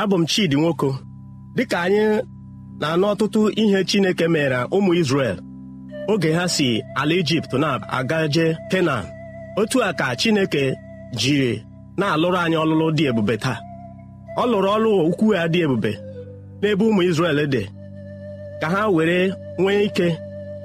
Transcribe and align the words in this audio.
Abụ 0.00 0.16
m 0.20 0.24
Chidi 0.26 0.56
Nwoko 0.56 0.90
dịka 1.56 1.78
anyị 1.84 2.04
na-anụ 2.80 3.04
ọtụtụ 3.12 3.40
ihe 3.62 3.84
Chineke 3.84 4.26
mere 4.28 4.58
ụmụ 4.76 4.92
Izrel 5.00 5.36
oge 6.08 6.32
ha 6.32 6.48
si 6.48 6.82
ala 6.94 7.14
Ijipt 7.14 7.52
na-agaje 7.52 8.56
Kenan. 8.70 9.04
Otu 9.56 9.78
a 9.82 9.92
ka 9.92 10.14
Chineke 10.20 10.74
jiri 11.20 11.62
na-alụrụ 11.98 12.36
anyị 12.44 12.56
ọlụlụ 12.62 12.86
dị 12.96 13.04
ebube 13.10 13.36
taa. 13.44 13.58
Ọ 14.36 14.44
lụrụ 14.50 14.68
ọlụ 14.76 14.90
ukwu 15.10 15.34
ya 15.34 15.48
dị 15.52 15.60
ebube 15.64 15.92
n'ebe 16.62 16.84
ụmụ 16.88 17.00
Izrel 17.08 17.38
dị 17.52 17.62
ka 18.60 18.66
ha 18.74 18.82
were 18.94 19.18
nwee 19.58 19.82
ike 19.86 20.08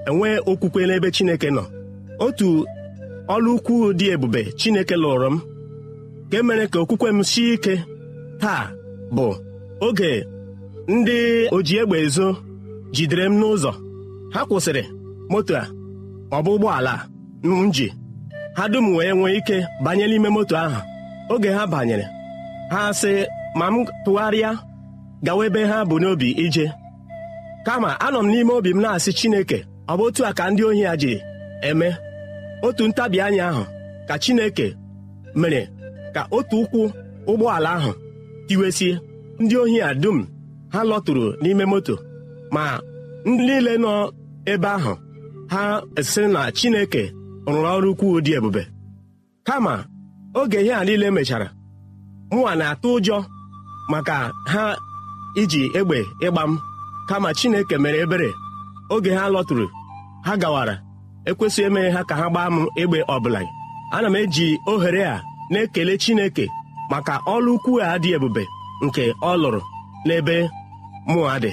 enwee 0.07 0.37
okwukwe 0.49 0.81
n'ebe 0.87 1.07
Chineke 1.15 1.49
nọ. 1.57 1.63
Otu 2.25 2.65
ọlụ 3.33 3.49
ukwu 3.57 3.75
dị 3.99 4.05
ebube 4.13 4.41
Chineke 4.59 4.95
lụrụ 5.03 5.27
m 5.33 5.37
ka 6.31 6.37
e 6.37 6.41
mere 6.47 6.65
ka 6.67 6.77
okwukwe 6.79 7.09
m 7.17 7.23
sie 7.23 7.53
ike 7.53 7.75
taa. 8.41 8.63
Bụ 9.11 9.35
oge 9.81 10.25
ndị 10.87 11.17
oji 11.55 11.77
egbe 11.81 11.97
ezo 12.05 12.27
jidere 12.95 13.25
m 13.29 13.33
n'ụzọ. 13.39 13.71
Ha 14.33 14.41
kwụsịrị 14.49 14.83
moto 15.31 15.53
a 15.61 15.65
ọ 16.35 16.37
ụgbọala 16.53 16.93
m 17.43 17.71
ji. 17.75 17.87
Ha 18.57 18.63
dum 18.71 18.95
wee 18.95 19.13
nwee 19.13 19.37
ike 19.37 19.57
banye 19.83 20.05
n'ime 20.07 20.29
moto 20.29 20.55
ahụ. 20.57 20.79
Oge 21.33 21.49
ha 21.57 21.67
banyere 21.67 22.05
ha 22.71 22.93
sị 22.93 23.11
ma 23.59 23.65
m 23.71 23.85
tụgharịa 24.05 24.51
gawa 25.25 25.45
ebe 25.45 25.61
ha 25.65 25.77
bụ 25.89 25.95
n'obi 26.01 26.29
ije. 26.45 26.65
Kama 27.65 27.89
anọ 28.05 28.19
m 28.23 28.27
n'ime 28.31 28.53
obi 28.53 28.71
m 28.73 28.81
na-asị 28.81 29.11
Chineke 29.13 29.57
ọ 29.87 29.93
bụ 29.97 30.03
otu 30.07 30.21
a 30.25 30.31
ka 30.37 30.49
ndị 30.49 30.63
ohi 30.69 30.81
ya 30.81 30.93
ji 31.01 31.21
eme? 31.61 31.89
Otu 32.61 32.87
ntabi 32.87 33.21
anya 33.21 33.47
ahụ 33.49 33.63
ka 34.07 34.15
Chineke 34.23 34.67
mere 35.35 35.61
ka 36.13 36.21
otu 36.31 36.55
ụkwụ 36.63 36.81
ụgbọala 37.31 37.69
ahụ 37.77 37.91
tiwesie 38.47 38.99
ndị 39.39 39.55
ohi 39.63 39.77
a 39.81 39.93
dum 40.01 40.17
ha 40.73 40.79
lọtụrụ 40.89 41.25
n'ime 41.41 41.65
moto 41.71 41.95
ma 42.53 42.63
ndị 43.25 43.43
niile 43.47 43.73
nọ 43.83 43.93
ebe 44.51 44.67
ahụ 44.77 44.93
ha 45.51 45.61
sịrị 46.09 46.27
na 46.33 46.41
Chineke 46.57 47.03
rụrụ 47.47 47.67
ọrụ 47.75 47.89
ukwu 47.93 48.21
dị 48.25 48.31
ebube. 48.37 48.63
Kama 49.47 49.73
oge 50.39 50.59
ihe 50.61 50.73
a 50.73 50.83
niile 50.85 51.11
mechara 51.11 51.47
mụnwa 52.31 52.55
na-atụ 52.59 52.87
ụjọ 52.97 53.17
maka 53.91 54.15
ha 54.51 54.63
iji 55.41 55.61
egbe 55.79 55.97
ịgba 56.25 56.43
m. 56.49 56.53
Kama 57.09 57.33
Chineke 57.33 57.77
mere 57.77 57.99
ebere 58.05 58.29
oge 58.89 59.11
ha 59.17 59.29
lọtụrụ 59.33 59.65
ha 60.25 60.33
gawara 60.41 60.75
ekwesịghị 61.29 61.65
emeghe 61.67 61.89
ha 61.95 62.01
ka 62.09 62.15
ha 62.19 62.25
gbaa 62.29 62.49
m 62.53 62.57
egbe 62.81 62.99
ọbụla. 63.15 63.41
Ana 63.95 64.07
m 64.09 64.15
eji 64.15 64.47
ohere 64.71 65.03
a 65.13 65.23
na-ekele 65.51 65.93
Chineke 66.03 66.45
maka 66.91 67.13
ọlụ 67.33 67.51
ukwu 67.57 67.71
a 67.87 67.99
dị 68.03 68.09
ebube 68.17 68.43
nke 68.85 69.03
ọ 69.29 69.31
lụrụ 69.41 69.61
n'ebe 70.07 70.35
mụa 71.11 71.35
dị. 71.43 71.51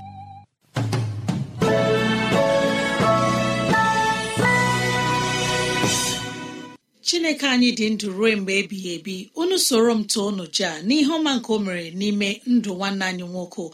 Chineke 7.07 7.47
anyị 7.55 7.71
dị 7.79 7.87
ndụ 7.95 8.09
ruo 8.17 8.31
mgbe 8.39 8.53
ebighị 8.61 8.91
ebi 8.97 9.15
unu 9.41 9.57
soro 9.67 9.93
m 9.99 10.03
too 10.13 10.25
unu 10.31 10.45
jaa 10.57 10.77
n'ihe 10.87 11.13
ọma 11.19 11.33
nke 11.39 11.51
o 11.53 11.59
mere 11.67 11.87
n'ime 12.01 12.29
ndụ 12.53 12.71
nwanne 12.79 13.05
anyị 13.11 13.25
nwoke. 13.33 13.65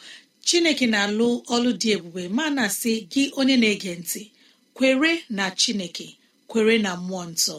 Chineke 0.46 0.86
na-alụ 0.92 1.28
ọlụ 1.54 1.70
dị 1.80 1.88
ebube 1.96 2.22
ma 2.36 2.44
na-asị 2.56 2.92
gị 3.12 3.22
onye 3.38 3.56
na-ege 3.62 3.92
ntị 4.00 4.22
kwere 4.76 5.10
na 5.36 5.44
chineke 5.60 6.06
kwere 6.50 6.74
na 6.84 6.90
mmụọ 6.98 7.22
nsọ. 7.32 7.56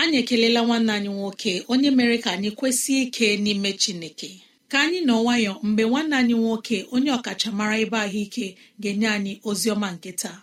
Anyị 0.00 0.16
ekelela 0.22 0.60
nwanne 0.66 0.92
anyị 0.96 1.10
nwoke 1.16 1.52
onye 1.72 1.90
mere 1.98 2.16
ka 2.24 2.30
anyị 2.36 2.50
kwesị 2.58 2.92
ike 3.02 3.26
n'ime 3.44 3.70
chineke. 3.82 4.30
Ka 4.70 4.76
anyị 4.84 5.00
nọ 5.08 5.14
nwayọ 5.22 5.52
mgbe 5.66 5.82
nwanne 5.90 6.14
anyị 6.20 6.34
nwoke 6.42 6.76
onye 6.94 7.10
ọkachamara 7.18 7.74
ebe 7.84 7.98
ahụike 8.06 8.46
ga-enye 8.82 9.08
anyị 9.16 9.32
ozi 9.48 9.68
ọma 9.74 9.88
nke 9.94 10.10
taa. 10.20 10.38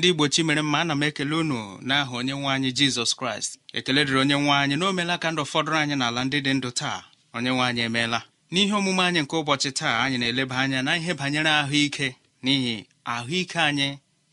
Ndị 0.00 0.08
igbochi 0.08 0.42
mere 0.42 0.62
mma 0.62 0.80
ana 0.80 0.94
m 0.94 1.02
ekele 1.02 1.34
unu 1.36 1.78
n'aha 1.86 2.12
onye 2.18 2.32
nwe 2.32 2.48
anyị 2.54 2.70
jizọs 2.78 3.12
kraịst. 3.18 3.58
Ekele 3.72 4.04
dịrị 4.04 4.18
onye 4.22 4.34
nwe 4.40 4.52
anyị 4.62 4.76
na 4.78 4.86
o 4.88 4.92
meela 4.96 5.18
ka 5.22 5.28
ndụ 5.30 5.42
fọdụrụ 5.52 5.76
anyị 5.82 5.94
n'ala 6.00 6.20
ndị 6.24 6.38
dị 6.44 6.52
ndụ 6.56 6.70
taa. 6.80 7.00
Onye 7.36 7.50
nwe 7.50 7.64
anyị 7.68 7.80
emeela. 7.88 8.20
N'ihe 8.52 8.72
omume 8.78 9.02
anyị 9.08 9.20
nke 9.22 9.34
ụbọchị 9.40 9.70
taa 9.78 9.94
anyị 10.04 10.16
na-eleba 10.20 10.56
anya 10.62 10.80
na 10.86 10.92
ihe 10.96 11.12
banyere 11.20 11.50
ahụike 11.60 12.08
n'ihi 12.44 12.74
ahụike 13.04 13.58
anyị 13.68 13.88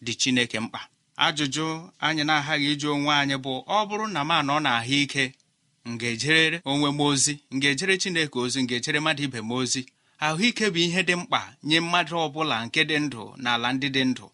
dị 0.05 0.13
chineke 0.21 0.57
mkpa. 0.63 0.79
Ajụjụ 1.25 1.65
anyị 1.99 2.23
na-aghaghị 2.29 2.67
ịjụ 2.75 2.87
onwe 2.95 3.13
anyị 3.21 3.35
bụ 3.43 3.53
ọ 3.67 3.77
bụrụ 3.87 4.05
na 4.15 4.21
m 4.23 4.31
anọ 4.37 4.55
na 4.65 4.69
ahụike 4.79 5.23
m 5.85 5.97
ga-ejere 5.99 6.57
onwe 6.71 6.89
m 6.91 6.99
ozi 7.07 7.33
m 7.51 7.59
ga-ejere 7.61 7.93
chineke 8.01 8.37
ozi 8.43 8.59
m 8.61 8.67
ga-ejere 8.69 8.99
mmadụ 8.99 9.23
ibe 9.27 9.39
m 9.41 9.51
ozi. 9.51 9.81
Ahụike 10.19 10.65
bụ 10.73 10.79
ihe 10.85 11.01
dị 11.07 11.15
mkpa 11.21 11.41
nye 11.67 11.79
mmadụ 11.79 12.13
ọ 12.25 12.27
bụla 12.33 12.55
nke 12.65 12.81
dị 12.89 12.97
ndụ 13.05 13.21
n'ala 13.43 13.67
ndị 13.75 13.89
dị 13.95 14.03
ndụ. 14.11 14.25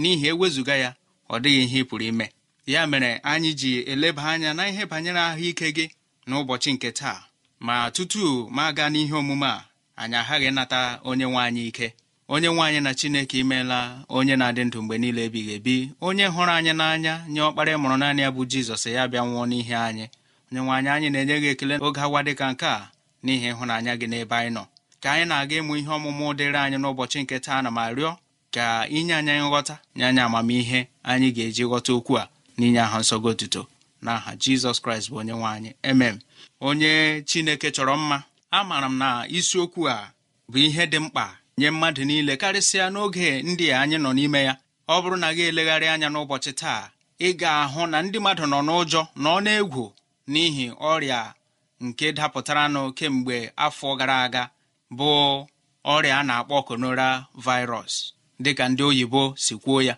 N'ihi 0.00 0.26
ewezụga 0.32 0.74
ya 0.84 0.90
ọ 1.30 1.36
dịghị 1.42 1.62
ihe 1.64 1.78
ị 1.82 1.84
pụrụ 1.88 2.04
ime. 2.10 2.26
Ya 2.66 2.86
mere 2.86 3.10
anyị 3.22 3.52
ji 3.54 3.80
eleba 3.92 4.22
anya 4.32 4.54
na 4.54 4.68
ihe 4.68 4.86
banyere 4.86 5.20
ahụike 5.20 5.66
gị 5.76 5.86
n'ụbọchị 6.28 6.70
nke 6.74 6.90
taa. 6.92 7.22
Ma 7.60 7.90
tutu 7.94 8.48
ma 8.50 8.72
gaa 8.72 8.88
n'ihe 8.92 9.14
omume 9.20 9.46
a 9.46 9.64
anyị 9.96 10.16
aghaghị 10.20 10.46
ịnata 10.50 10.80
onye 11.04 11.24
nwe 11.26 11.40
anyị 11.46 11.62
ike. 11.70 11.88
Onye 12.28 12.48
nwe 12.48 12.62
anyị 12.68 12.80
na 12.80 12.94
chineke 12.94 13.38
imeela 13.42 13.78
onye 14.08 14.36
na-adị 14.36 14.62
ndụ 14.64 14.78
mgbe 14.82 14.98
niile 14.98 15.20
ebighị 15.24 15.52
ebi. 15.58 15.76
Onye 16.00 16.26
hụrụ 16.34 16.52
anyị 16.58 16.72
n'anya 16.80 17.14
nye 17.32 17.40
ọkpara 17.48 17.72
mụrụ 17.82 17.96
naanị 18.02 18.20
ya 18.22 18.30
bụ 18.30 18.42
jizọs 18.50 18.84
ya 18.96 19.02
bịa 19.08 19.20
nwụọ 19.26 19.44
n'ihe 19.50 19.76
anyị. 19.88 20.06
Onye 20.50 20.60
nwe 20.64 20.72
anyị 20.76 20.88
anyị 20.94 21.08
na-enye 21.12 21.36
gị 21.42 21.48
ekele 21.52 21.74
oge 21.86 22.00
awa 22.00 22.20
dịka 22.26 22.46
nke 22.52 22.66
a 22.66 22.90
n'ihi 23.24 23.46
ịhụnanya 23.52 23.92
gị 24.00 24.06
n'ebe 24.10 24.34
anyị 24.36 24.50
nọ. 24.56 24.62
Ka 25.02 25.08
anyị 25.12 25.24
na-aga 25.30 25.54
ịmụ 25.60 25.72
ihe 25.80 25.90
ọmụmụ 25.96 26.24
dịrị 26.38 26.58
anyị 26.64 26.76
n'ụbọchị 26.82 27.18
nke 27.22 27.36
taa 27.44 27.62
na 27.64 27.70
ma 27.76 27.84
rịọ 27.96 28.10
ka 28.54 28.64
inye 28.96 29.14
anyị 29.18 29.34
nghọta 29.48 29.74
nye 29.96 30.04
anyị 30.08 30.20
amamihe 30.26 30.80
anyị 31.10 31.28
ga-eji 31.36 31.64
ghọta 31.70 31.92
okwu 31.98 32.14
a 32.22 32.28
n'inye 32.58 32.80
aha 32.86 32.98
nsọ 33.02 33.16
gị 33.22 33.28
otuto. 33.32 33.62
N'aha 34.04 34.30
jizọs 34.42 34.78
kraịst 34.82 35.08
bụ 35.10 35.16
onye 35.20 35.32
nwe 35.38 35.48
anyị. 35.56 35.70
Emem 35.90 36.16
onye 36.68 36.92
chineke 37.28 37.68
chọrọ 37.76 37.94
mma 38.02 38.16
amaara 38.58 38.86
m 38.92 38.96
na 39.02 39.08
isiokwu 39.38 39.82
a 39.94 40.12
bụ 40.50 40.58
ihe 40.66 40.84
dị 40.92 40.98
mkpa 41.04 41.24
nye 41.58 41.68
mmadụ 41.70 42.02
niile 42.08 42.34
karịsịa 42.42 42.86
n'oge 42.92 43.28
ndị 43.48 43.66
anyị 43.80 43.96
nọ 44.04 44.10
n'ime 44.16 44.40
ya. 44.48 44.54
Ọ 44.88 44.96
bụrụ 45.02 45.16
na 45.22 45.28
gị 45.36 45.42
elegharị 45.50 45.86
anya 45.94 46.08
n'ụbọchị 46.12 46.52
taa 46.60 46.82
ị 47.26 47.28
ga-ahụ 47.40 47.82
na 47.92 47.98
ndị 48.02 48.18
mmadụ 48.20 48.44
nọ 48.52 48.58
n'ụjọ 48.66 49.00
nọ 49.24 49.32
n'egwu 49.44 49.84
n'ihi 50.32 50.66
ọrịa 50.90 51.20
nke 51.84 52.06
dapụtaranụ 52.16 52.82
kemgbe 52.98 53.36
afọ 53.64 53.88
gara 53.98 54.16
aga 54.26 54.44
bụ 54.98 55.10
ọrịa 55.94 56.14
a 56.20 56.22
na-akpọ 56.28 56.56
konora 56.68 57.08
virus 57.46 57.94
dịka 58.44 58.64
ndị 58.70 58.82
oyibo 58.90 59.22
si 59.44 59.54
kwuo 59.62 59.78
ya. 59.88 59.94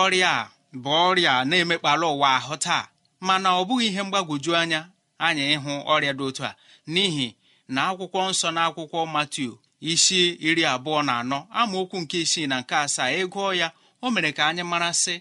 Ọrịa 0.00 0.28
a 0.40 0.50
bụ 0.82 0.90
ọrịa 1.08 1.32
na-emekpala 1.48 2.06
ụwa 2.14 2.28
ahụ 2.38 2.54
taa 2.64 2.84
mana 3.26 3.48
ọ 3.60 3.64
bụghị 3.68 3.86
ihe 3.90 4.02
mgbagwoju 4.06 4.50
anya 4.60 4.80
anyị 5.26 5.44
ịhụ 5.54 5.72
ọrịa 5.92 6.12
dị 6.18 6.22
otu 6.28 6.42
a 6.50 6.52
n'ihi 6.92 7.26
na 7.74 7.80
akwụkwọ 7.90 8.20
nsọ 8.30 8.48
na 8.56 8.60
akwụkwọ 8.68 9.00
Matiu 9.14 9.52
isi 9.92 10.20
iri 10.48 10.62
abụọ 10.74 11.00
na 11.08 11.12
anọ 11.20 11.38
amaokwu 11.60 11.96
nke 12.02 12.16
isii 12.24 12.46
na 12.50 12.56
nke 12.60 12.74
asaa 12.84 13.10
ịgụọ 13.22 13.50
ya 13.60 13.68
o 14.04 14.10
mere 14.14 14.30
ka 14.36 14.42
anyị 14.50 14.62
marasị 14.70 15.14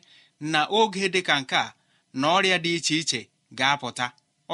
na 0.51 0.59
oge 0.79 1.05
dị 1.13 1.21
ka 1.27 1.35
nke 1.41 1.55
a 1.65 1.73
na 2.19 2.25
ọrịa 2.35 2.57
dị 2.63 2.71
iche 2.77 2.95
iche 3.01 3.19
ga-apụta 3.57 4.05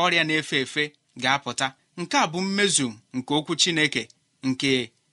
ọrịa 0.03 0.23
na-efe 0.27 0.57
efe 0.65 0.83
ga-apụta. 1.23 1.67
Nke 1.97 2.17
a 2.17 2.25
bụ 2.31 2.39
mmezu 2.41 2.87
nke 3.17 3.31
okwu 3.37 3.53
Chineke 3.61 4.03
nke 4.47 4.71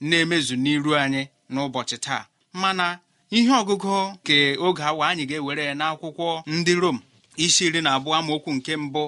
na-emezu 0.08 0.54
n'iru 0.62 0.90
anyị 1.02 1.22
n'ụbọchị 1.52 1.96
taa. 2.04 2.22
Mana 2.52 2.86
ihe 3.36 3.50
ọgụgụ 3.60 3.92
nke 4.14 4.36
oge 4.66 4.82
awa 4.90 5.04
anyị 5.10 5.24
ga-ewere 5.30 5.64
n'akwụkwọ 5.78 6.26
ndị 6.54 6.72
Rom 6.82 6.98
isi 7.44 7.62
iri 7.68 7.80
na 7.84 7.90
abụọ 7.96 8.12
amaokwu 8.18 8.50
nke 8.56 8.72
mbụ 8.84 9.02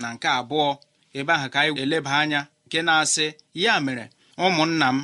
na 0.00 0.06
nke 0.14 0.28
abụọ 0.38 0.66
ebe 1.18 1.32
ahụ 1.36 1.48
ka 1.52 1.58
anyị 1.62 1.80
eleba 1.84 2.10
anya 2.22 2.40
nke 2.66 2.78
na-asị 2.86 3.26
ya 3.62 3.72
mere 3.84 4.04
ụmụnna 4.44 4.86
m 4.96 4.98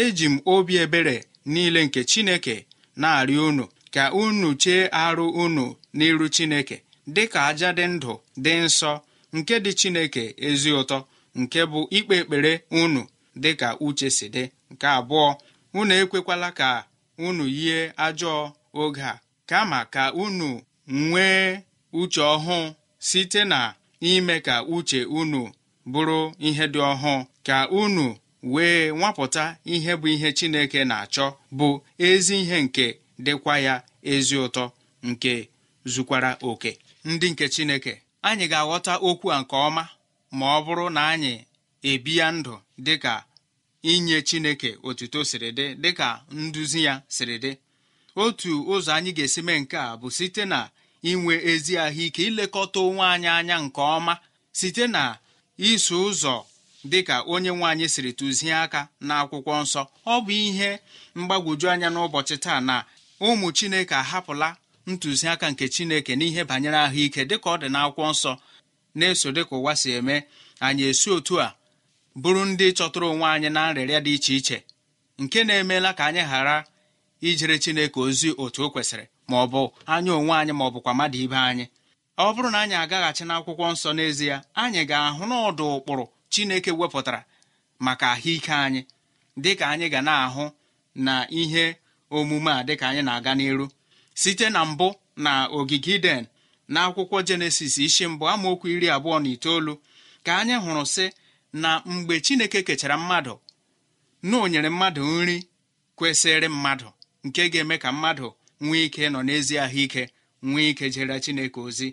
eji 0.00 0.26
m 0.32 0.36
obi 0.52 0.74
ebere 0.84 1.16
niile 1.52 1.80
nke 1.86 2.00
Chineke 2.10 2.56
na-arịọ 3.00 3.42
unu 3.50 3.64
ka 3.94 4.02
unu 4.22 4.48
chee 4.62 4.82
arụ 5.02 5.26
unu 5.44 5.64
n'iru 5.96 6.26
Chineke 6.36 6.76
dị 7.14 7.22
ka 7.32 7.40
aja 7.48 7.68
dị 7.78 7.84
ndụ 7.94 8.12
dị 8.44 8.52
nsọ 8.64 8.90
nke 9.36 9.54
dị 9.64 9.72
Chineke 9.80 10.22
ezi 10.48 10.70
ụtọ 10.80 10.98
nke 11.40 11.60
bụ 11.70 11.80
ikpe 11.96 12.14
ekpere 12.22 12.52
unu 12.80 13.02
dị 13.42 13.50
ka 13.60 13.68
uche 13.86 14.08
si 14.16 14.26
dị. 14.34 14.44
Nke 14.72 14.86
abụọ 14.98 15.26
unu 15.78 15.92
ekwekwala 16.02 16.48
ka 16.58 16.68
unu 17.26 17.44
yie 17.58 17.78
ajọọ 18.06 18.38
oge 18.82 19.02
a 19.02 19.14
kama 19.50 19.78
ka 19.94 20.02
unu 20.22 20.48
nwee 21.08 21.46
uche 22.00 22.20
ọhụụ 22.34 22.58
site 23.08 23.40
na 23.52 23.60
ime 24.10 24.36
ka 24.46 24.54
uche 24.74 25.00
unu 25.18 25.40
bụrụ 25.92 26.18
ihe 26.48 26.64
dị 26.72 26.80
ọhụụ 26.92 27.14
ka 27.46 27.56
unu 27.80 28.04
wee 28.52 28.90
nwapụta 28.98 29.44
ihe 29.74 29.92
bụ 30.00 30.06
ihe 30.14 30.28
Chineke 30.38 30.80
na-achọ 30.90 31.26
bụ 31.58 31.68
ezi 32.08 32.34
ihe 32.42 32.56
nke 32.64 32.86
dịkwa 33.24 33.54
ya 33.66 33.74
ezi 34.12 34.36
ụtọ 34.44 34.64
nke 35.08 35.32
zukwara 35.92 36.30
oke. 36.50 36.72
Ndị 37.10 37.26
nke 37.32 37.44
Chineke 37.54 37.92
anyị 38.28 38.44
ga-aghọta 38.52 38.92
okwu 39.08 39.26
a 39.32 39.40
nke 39.42 39.56
ọma 39.66 39.84
ma 40.38 40.46
ọ 40.56 40.64
bụrụ 40.66 40.86
na 40.96 41.02
anyị 41.12 41.32
ebi 41.90 42.12
ya 42.20 42.26
ndụ 42.36 42.54
dịka 42.84 43.12
inye 43.82 44.22
Chineke 44.22 44.76
otuto 44.82 45.24
siri 45.24 45.50
dị 45.52 45.74
dịka 45.74 46.20
nduzi 46.32 46.84
ya 46.84 47.02
siri 47.08 47.38
dị. 47.38 47.56
Otu 48.16 48.52
ụzọ 48.72 48.92
anyị 48.94 49.10
ga-esi 49.16 49.42
mee 49.42 49.60
nke 49.60 49.76
a 49.78 49.96
bụ 50.00 50.08
site 50.10 50.44
na 50.44 50.68
inwe 51.02 51.34
ezi 51.52 51.74
ahụike 51.84 52.22
ilekọta 52.28 52.78
onwe 52.80 53.04
anyị 53.14 53.28
anya 53.38 53.56
nke 53.64 53.80
ọma 53.96 54.14
site 54.52 54.86
na 54.86 55.02
iso 55.56 55.96
ụzọ 56.10 56.34
dịka 56.84 57.16
onye 57.32 57.50
nwe 57.56 57.66
anyị 57.70 57.86
siri 57.94 58.12
tụzie 58.18 58.54
aka 58.64 58.80
n'akwụkwọ 59.06 59.52
nsọ. 59.62 59.82
Ọ 60.06 60.14
bụ 60.24 60.30
ihe 60.48 60.70
mgbagwoju 61.18 61.66
anya 61.72 61.88
n'ụbọchị 61.94 62.36
taa 62.44 62.60
na 62.68 62.76
ụmụ 63.26 63.46
Chineke 63.56 63.94
ahapụla 64.02 64.48
ntụziaka 64.90 65.46
nke 65.52 65.64
Chineke 65.74 66.12
n'ihe 66.18 66.42
banyere 66.50 66.78
ahụike 66.86 67.20
dịka 67.30 67.48
ọ 67.50 67.56
dị 67.62 67.68
n'akwụkwọ 67.74 68.04
nsọ 68.14 68.32
na-eso 68.98 69.28
dịka 69.36 69.54
ụwa 69.58 69.72
si 69.80 69.88
eme. 69.98 70.16
Anyị 70.66 70.84
esi 70.90 71.08
otu 71.16 71.34
a 71.40 71.54
bụrụ 72.22 72.42
ndị 72.44 72.66
chọtụrụ 72.76 73.06
onwe 73.12 73.26
anyị 73.34 73.48
na 73.56 73.62
nrịrịa 73.72 74.00
dị 74.06 74.12
iche 74.16 74.34
iche 74.38 74.58
nke 75.22 75.38
na-emeela 75.44 75.90
ka 75.98 76.04
anyị 76.08 76.22
ghara 76.30 76.56
ijere 77.28 77.56
Chineke 77.62 77.98
ozi 78.00 78.28
otu 78.42 78.60
o 78.64 78.68
kwesịrị 78.72 79.04
ma 79.28 79.36
ọ 79.44 79.46
bụ 79.52 79.62
anya 79.92 80.12
onwe 80.18 80.34
anyị 80.40 80.52
ma 80.58 80.64
ọ 80.68 80.70
bụkwa 80.74 80.92
mmadụ 80.94 81.18
ibe 81.24 81.36
anyị. 81.50 81.64
Ọ 82.24 82.26
bụrụ 82.34 82.48
na 82.52 82.58
anyị 82.64 82.76
agaghachi 82.82 83.24
n'akwụkwọ 83.28 83.64
nsọ 83.72 83.90
n'ezie 83.96 84.36
anyị 84.62 84.80
ga-ahụ 84.90 85.22
n'ọdụ 85.30 85.64
ụkpụrụ 85.76 86.04
Chineke 86.32 86.70
wepụtara 86.80 87.20
maka 87.84 88.06
ahụike 88.14 88.52
anyị 88.64 88.80
dịka 89.42 89.64
anyị 89.72 89.86
ga 89.94 90.00
na-ahụ 90.08 90.44
na 91.06 91.14
ihe 91.40 91.64
omume 92.16 92.50
a 92.52 92.62
dịka 92.68 92.84
anyị 92.90 93.02
na-aga 93.06 93.32
n'iru. 93.38 93.66
Site 94.20 94.46
na 94.54 94.60
mbụ 94.70 94.88
na 95.24 95.32
ogige 95.58 95.94
Iden 95.96 96.22
na 96.72 96.78
akwụkwọ 96.86 97.16
Jenesis 97.28 97.74
isi 97.86 98.04
mbụ 98.12 98.24
amaokwu 98.32 98.66
iri 98.74 98.88
abụọ 98.96 99.16
na 99.22 99.28
itoolu 99.34 99.72
ka 100.24 100.30
anyị 100.40 100.54
hụrụ 100.64 100.84
sị 100.94 101.04
na 101.52 101.82
mgbe 101.86 102.20
Chineke 102.20 102.62
kechara 102.62 102.96
mmadụ 102.98 103.38
na 104.22 104.38
o 104.42 104.48
nyere 104.48 104.68
mmadụ 104.70 105.02
nri 105.22 105.36
kwesịrị 105.96 106.48
mmadụ 106.48 106.88
nke 107.24 107.42
ga-eme 107.52 107.76
ka 107.82 107.88
mmadụ 107.92 108.26
nwee 108.64 108.84
ike 108.86 109.02
nọ 109.12 109.20
n'ezi 109.26 109.54
ahụike 109.64 110.02
nwee 110.48 110.68
ike 110.70 110.86
jere 110.94 111.16
Chineke 111.24 111.60
ozi. 111.66 111.88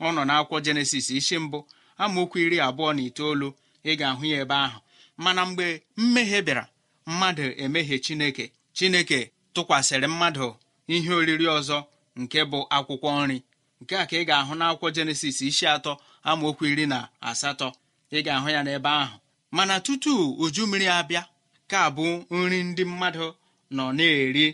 Ọ 0.00 0.08
nọ 0.14 0.22
n'akwụkwọ 0.28 0.56
Jenesis 0.64 1.06
isi 1.18 1.36
mbụ 1.44 1.58
amaokwu 2.02 2.36
iri 2.44 2.58
abụọ 2.66 2.90
na 2.96 3.02
itoolu 3.08 3.48
ị 3.84 3.92
ga-ahụ 3.98 4.24
ya 4.32 4.38
ebe 4.44 4.54
ahụ. 4.66 4.78
Mana 5.22 5.42
mgbe 5.48 5.66
mmehie 6.00 6.40
bịara 6.46 6.64
mmadụ 7.06 7.42
emehie 7.64 7.98
Chineke. 8.04 8.44
Chineke 8.76 9.18
tụkwasịrị 9.54 10.06
mmadụ 10.12 10.46
ihe 10.94 11.10
oriri 11.20 11.46
ọzọ 11.58 11.78
nke 12.20 12.38
bụ 12.50 12.58
akwụkwọ 12.76 13.08
nri. 13.26 13.38
Nke 13.80 13.94
a 13.96 14.04
ka 14.10 14.16
ị 14.20 14.24
ga-ahụ 14.28 14.52
n'akwụkwọ 14.58 14.88
Jenesis 14.96 15.38
isi 15.48 15.64
atọ 15.74 15.92
amaokwu 16.28 16.64
iri 16.72 16.86
na 16.92 16.98
asatọ. 17.30 17.68
Ị 18.16 18.18
ga-ahụ 18.26 18.48
ya 18.56 18.60
n'ebe 18.66 18.88
ahụ. 19.02 19.16
Mana 19.56 19.74
tutu 19.84 20.12
uju 20.42 20.62
mmiri 20.66 20.86
abịa 20.98 21.22
ka 21.70 21.80
bụ 21.96 22.04
nri 22.30 22.58
ndị 22.68 22.82
mmadụ 22.90 23.26
nọ 23.76 23.84
na-eri 23.96 24.46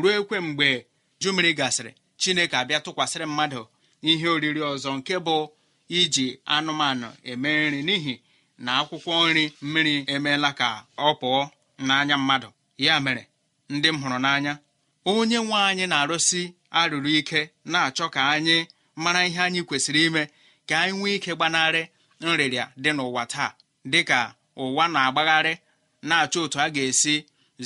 ruo 0.00 0.10
ekwe 0.18 0.36
mgbe 0.46 0.68
uju 1.20 1.28
mmiri 1.32 1.50
gasịrị 1.58 1.92
Chineke 2.20 2.56
abịa 2.60 2.78
tụkwasịrị 2.84 3.26
mmadụ 3.30 3.60
ihe 4.10 4.26
oriri 4.34 4.60
ọzọ 4.72 4.90
nke 4.98 5.14
bụ 5.26 5.36
iji 5.98 6.26
anụmanụ 6.54 7.08
eme 7.30 7.48
nri 7.70 7.80
n'ihi 7.88 8.14
na 8.64 8.70
akwụkwọ 8.80 9.12
nri 9.30 9.44
mmiri 9.64 9.94
emeela 10.14 10.50
ka 10.60 10.68
ọ 10.98 11.08
pụọ 11.20 11.40
n'anya 11.86 12.16
mmadụ. 12.20 12.48
Ya 12.86 12.94
mere 13.04 13.22
ndị 13.74 13.88
m 13.92 13.96
hụrụ 14.02 14.18
n'anya 14.24 14.52
onye 15.12 15.38
nwe 15.46 15.56
anyị 15.68 15.84
na-arụsi 15.92 16.42
arụrụ 16.80 17.08
ike 17.20 17.40
na-achọ 17.72 18.06
ka 18.14 18.20
anyị 18.34 18.56
mara 19.02 19.20
ihe 19.28 19.40
anyị 19.46 19.60
kwesịrị 19.68 20.00
ime 20.08 20.22
ka 20.68 20.74
anyị 20.82 20.92
nwee 20.98 21.14
ike 21.18 21.32
gbanarị 21.36 21.82
nrịrịa 22.20 22.64
dị 22.82 22.90
n'ụwa 22.96 23.22
taa 23.32 23.50
dịka 23.92 24.18
ụwa 24.62 24.84
na-agbagharị 24.94 25.54
na-achọ 26.08 26.38
otu 26.44 26.58
a 26.64 26.66
ga-esi 26.74 27.14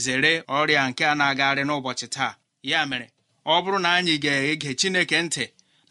zere 0.03 0.33
ọrịa 0.59 0.83
nke 0.91 1.05
a 1.07 1.15
na-agagharị 1.15 1.63
n'ụbọchị 1.69 2.07
taa. 2.15 2.33
Ya 2.71 2.81
mere 2.91 3.07
ọ 3.47 3.55
bụrụ 3.63 3.79
na 3.85 3.91
anyị 3.99 4.15
ga-ege 4.25 4.71
chineke 4.81 5.17
ntị 5.23 5.45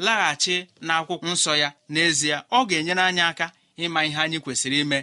laghachi 0.05 0.55
n'akwụkwọ 0.87 1.27
nsọ 1.33 1.53
ya. 1.61 1.69
N'ezie 1.93 2.35
ọ 2.57 2.59
ga-enyere 2.69 3.01
anyị 3.09 3.21
aka 3.31 3.47
ịma 3.83 3.99
ihe 4.07 4.19
anyị 4.25 4.37
kwesịrị 4.43 4.77
ime 4.83 4.99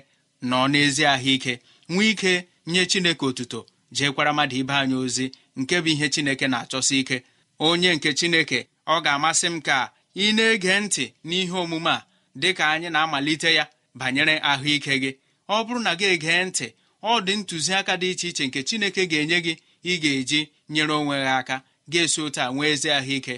nọ 0.50 0.58
n'ezi 0.72 1.02
ahụike 1.12 1.54
nwee 1.92 2.10
ike 2.12 2.32
nye 2.66 2.82
chineke 2.90 3.24
otuto 3.30 3.60
jeekwara 3.96 4.30
mmadụ 4.32 4.56
ibe 4.62 4.74
anyị 4.82 4.94
ozi 5.04 5.26
nke 5.60 5.76
bụ 5.82 5.88
ihe 5.94 6.06
chineke 6.14 6.46
na-achọsi 6.52 6.94
ike. 7.02 7.16
Onye 7.58 7.90
nke 7.96 8.10
chineke 8.18 8.58
ọ 8.86 8.96
ga-amasị 9.04 9.46
m 9.54 9.56
ka 9.66 9.78
ị 10.16 10.26
na-ege 10.36 10.72
ntị 10.84 11.04
n'ihe 11.28 11.56
omume 11.64 11.90
a. 11.90 12.06
dị 12.40 12.52
ka 12.54 12.64
anyị 12.72 12.88
na-amalite 12.90 13.54
ya 13.54 13.64
banyere 13.94 14.34
ahụike 14.50 14.94
gị. 15.02 15.10
Ọ 15.48 15.56
bụrụ 15.66 15.80
na 15.86 15.92
gị 15.98 16.04
egee 16.14 16.44
ntị 16.44 16.66
ọ 17.02 17.12
dị 17.26 17.32
ntụziaka 17.40 17.94
dị 18.00 18.08
iche 18.12 18.28
iche 18.28 18.44
nke 18.46 18.60
chineke 18.68 19.02
ga-enye 19.10 19.38
gị 19.46 19.54
ị 19.90 19.92
ga-eji 20.02 20.40
nyere 20.72 20.92
onwe 21.00 21.16
gị 21.24 21.28
aka 21.38 21.56
ga-esi 21.92 22.20
otu 22.26 22.40
nwee 22.54 22.70
ezi 22.74 22.88
ahụike. 22.98 23.34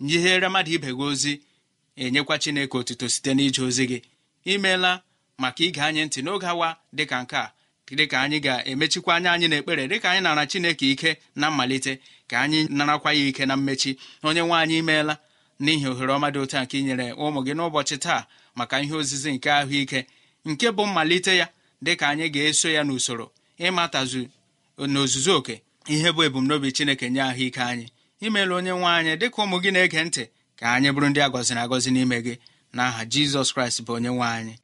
Nyihere 0.00 0.48
mmadụ 0.48 0.70
ibe 0.76 0.90
gị 0.98 1.02
ozi 1.10 1.32
enyekwa 1.96 2.34
chineke 2.42 2.74
otuto 2.78 3.06
site 3.08 3.30
n'ije 3.34 3.62
ozi 3.68 3.84
gị. 3.90 3.98
Imeela 4.52 4.92
maka 5.38 5.60
ige 5.64 5.80
anyị 5.86 6.02
ntị 6.06 6.20
n'oge 6.24 6.46
awa 6.52 6.68
dịka 6.96 7.16
nke 7.22 7.36
a 7.36 7.52
dịka 7.98 8.16
anyị 8.24 8.38
ga-emechikwa 8.44 9.12
anya 9.16 9.30
anyị 9.34 9.46
n'ekpere 9.48 9.82
dịka 9.90 10.08
anyị 10.10 10.22
nara 10.22 10.44
chineke 10.50 10.86
ike 10.92 11.10
na 11.40 11.46
mmalite 11.50 11.92
ka 12.30 12.36
anyị 12.44 12.60
narakwa 12.76 13.10
ya 13.12 13.24
ike 13.30 13.46
na 13.46 13.56
mmechi. 13.56 13.90
Onye 14.26 14.40
nwe 14.46 14.56
anyị 14.62 14.76
imeela 14.82 15.14
n'ihi 15.60 15.86
ohere 15.92 16.12
ọma 16.16 16.28
dị 16.34 16.38
otu 16.44 16.56
nke 16.62 16.74
inyere 16.80 17.06
ụmụ 17.22 17.40
gị 17.46 17.52
n'ụbọchị 17.56 17.96
taa 18.04 18.22
maka 18.54 18.80
ihe 18.80 18.94
ozizi 19.00 19.30
nke 19.32 19.50
ahụike 19.60 20.00
nke 20.44 20.66
bụ 20.76 20.82
mmalite 20.86 21.32
ya 21.40 21.46
dịka 21.84 22.04
anyị 22.10 22.26
ga-eso 22.34 22.68
ya 22.76 22.82
n'usoro 22.86 23.26
ịmatazu 23.66 24.22
n'ozuzu 24.92 25.30
oke 25.38 25.54
ihe 25.88 26.08
bụ 26.14 26.20
ebumnobi 26.26 26.72
chineke 26.76 27.06
nye 27.10 27.22
ahụike 27.22 27.60
anyị. 27.62 27.86
Imeela 28.20 28.54
onye 28.58 28.70
nwe 28.70 28.88
anyị 28.98 29.12
dịka 29.20 29.38
ụmụ 29.42 29.56
gị 29.62 29.70
na-ege 29.72 30.00
ntị 30.06 30.24
ka 30.58 30.64
anyị 30.74 30.88
bụrụ 30.94 31.06
ndị 31.10 31.20
a 31.22 31.28
agọzi 31.64 31.90
n'ime 31.92 32.18
gị. 32.26 32.34
N'aha 32.76 33.02
jizọs 33.12 33.48
kraịst 33.54 33.78
bụ 33.86 33.92
onye 33.96 34.08
nwe 34.14 34.26
anyị. 34.38 34.54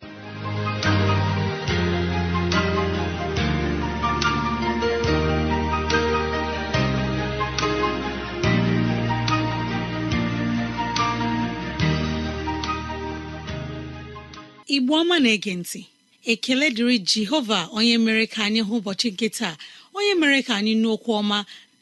Igbo 14.74 14.92
ọma 15.02 15.16
na-ege 15.24 15.52
ntị 15.60 15.80
ekele 16.32 16.66
dịrị 16.76 16.96
jehova 17.10 17.58
onye 17.76 17.96
mere 18.04 18.24
ka 18.32 18.40
anyị 18.46 18.60
hụ 18.68 18.74
ụbọchị 18.80 19.08
nke 19.14 19.28
taa 19.38 19.54
onye 19.96 20.12
mere 20.20 20.38
ka 20.46 20.52
anyị 20.60 20.72
nụ 20.82 20.88
okwu 20.96 21.10
ọma 21.20 21.38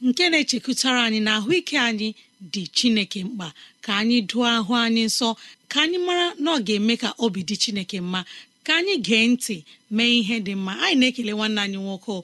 nke 0.07 0.25
na-echekwutara 0.31 1.01
anyị 1.07 1.21
na 1.27 1.33
ahụike 1.39 1.77
anyị 1.89 2.09
dị 2.53 2.63
chineke 2.77 3.21
mkpa. 3.29 3.49
Ka 3.85 3.91
anyị 4.01 4.17
dụọ 4.31 4.45
ahụ 4.57 4.73
anyị 4.87 5.03
nsọ 5.11 5.29
ka 5.71 5.79
anyị 5.85 5.99
mara 6.07 6.27
na 6.43 6.49
ọ 6.57 6.59
ga-eme 6.67 6.95
ka 7.03 7.09
obi 7.25 7.41
dị 7.49 7.57
chineke 7.63 7.99
mma 8.07 8.21
ka 8.67 8.73
anyị 8.79 8.95
gee 9.07 9.25
ntị 9.33 9.57
mee 9.97 10.13
ihe 10.21 10.37
dị 10.47 10.55
mma. 10.63 10.73
Anyị 10.85 10.97
na-ekele 11.01 11.33
nwanne 11.37 11.61
anyị 11.65 11.79
nwoke 11.85 12.15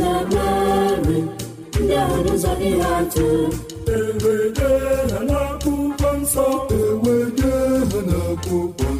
na-emeri 0.00 1.18
ndị 1.82 1.94
ahụ 2.02 2.16
n'ụzọ 2.24 2.52
ihe 2.68 2.82
atụ 2.98 3.26
ewede 3.96 4.68
ha 5.12 5.18
nsọ 6.22 6.44
ewede 6.80 7.50
ha 7.90 7.98
n'akwụkwọ 8.08 8.86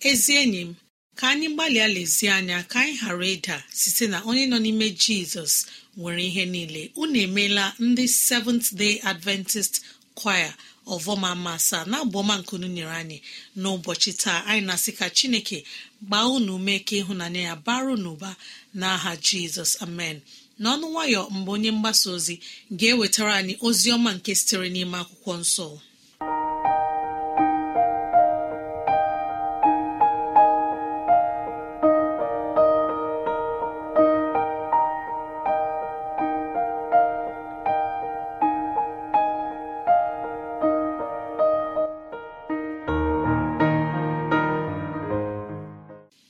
ezi 0.00 0.32
enyi 0.36 0.60
m 0.60 0.74
ka 1.18 1.28
anyị 1.30 1.48
gbalịa 1.54 1.88
lezie 1.88 2.30
anya 2.32 2.62
ka 2.62 2.80
anyị 2.80 2.94
ghara 3.00 3.26
ịda 3.26 3.56
site 3.80 4.06
na 4.10 4.18
onye 4.28 4.46
nọ 4.46 4.58
n'ime 4.64 4.86
jizọs 5.02 5.54
nwere 5.96 6.22
ihe 6.28 6.44
niile. 6.46 6.82
Unu 6.96 7.18
emeela 7.26 7.74
ndị 7.80 8.04
seventh 8.08 8.68
day 8.80 9.00
adventist 9.10 9.74
choir 10.20 10.54
ọvọma 10.86 11.30
masa 11.46 11.78
na 11.90 11.96
abụọma 12.04 12.34
nkunu 12.40 12.66
nyere 12.74 12.90
anyị. 13.00 13.18
N'ụbọchị 13.60 14.12
taa 14.22 14.40
anyị 14.50 14.62
na-asị 14.66 14.92
ka 14.98 15.06
chineke 15.16 15.58
gbaa 16.06 16.26
unu 16.36 16.54
ume 16.58 16.78
ka 16.86 16.94
ịhụnanya 17.00 17.40
ya 17.48 17.54
baru 17.66 17.94
n'ụba 18.02 18.30
n'aha 18.80 19.12
jizọs. 19.26 19.72
Amen. 19.84 20.16
N'ọnụ 20.62 20.86
nwayọ 20.94 21.20
mgbe 21.30 21.50
onye 21.56 21.70
mgbasa 21.76 22.10
ozi 22.16 22.34
ga-ewetara 22.78 23.32
anyị 23.40 23.54
ozi 23.66 23.88
ọma 23.96 24.10
nke 24.16 24.30
sitere 24.38 24.68
n'ime 24.74 24.96
akwụkwọ 25.02 25.32
nsọ. 25.42 25.66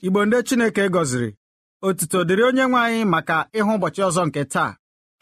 Igbo 0.08 0.20
ndị 0.24 0.38
chineke 0.48 0.84
gọziri 0.94 1.30
otuto 1.86 2.18
dịrị 2.28 2.42
onye 2.48 2.64
nwe 2.70 2.80
anyị 2.86 3.02
maka 3.14 3.36
ịhụ 3.58 3.72
ụbọchị 3.76 4.00
ọzọ 4.08 4.22
nke 4.28 4.42
taa. 4.52 4.70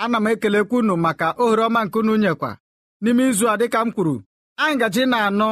Ana 0.03 0.19
m 0.21 0.27
ekelekwa 0.31 0.79
unu 0.79 0.95
maka 1.05 1.27
ohere 1.43 1.63
ọma 1.69 1.81
nke 1.85 1.99
unu 1.99 2.15
nyekwa. 2.23 2.51
N'ime 3.03 3.23
izu 3.31 3.47
a 3.53 3.55
dịka 3.61 3.81
m 3.85 3.91
kwuru 3.95 4.15
anyị 4.63 4.77
gaji 4.81 5.03
na-anụ 5.13 5.49